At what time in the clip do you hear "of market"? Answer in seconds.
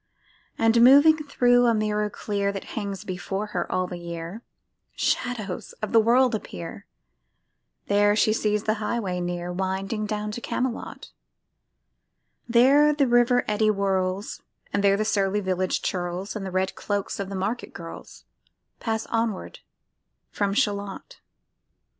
17.19-17.71